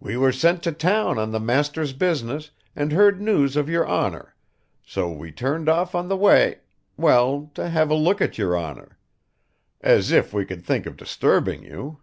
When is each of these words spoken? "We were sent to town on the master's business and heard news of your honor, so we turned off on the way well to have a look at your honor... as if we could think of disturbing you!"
"We 0.00 0.16
were 0.16 0.32
sent 0.32 0.64
to 0.64 0.72
town 0.72 1.16
on 1.16 1.30
the 1.30 1.38
master's 1.38 1.92
business 1.92 2.50
and 2.74 2.90
heard 2.90 3.20
news 3.20 3.54
of 3.54 3.68
your 3.68 3.86
honor, 3.86 4.34
so 4.84 5.08
we 5.12 5.30
turned 5.30 5.68
off 5.68 5.94
on 5.94 6.08
the 6.08 6.16
way 6.16 6.58
well 6.96 7.52
to 7.54 7.68
have 7.70 7.88
a 7.88 7.94
look 7.94 8.20
at 8.20 8.36
your 8.36 8.56
honor... 8.56 8.98
as 9.80 10.10
if 10.10 10.34
we 10.34 10.44
could 10.44 10.64
think 10.64 10.86
of 10.86 10.96
disturbing 10.96 11.62
you!" 11.62 11.98